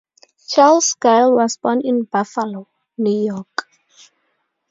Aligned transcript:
Charles 0.47 0.95
Gayle 0.99 1.31
was 1.35 1.57
born 1.57 1.81
in 1.81 2.05
Buffalo, 2.05 2.67
New 2.97 3.23
York. 3.31 3.67